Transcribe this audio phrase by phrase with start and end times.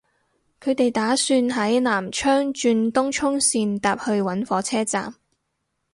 [0.59, 5.13] 佢哋打算喺南昌轉東涌綫搭去搵火車站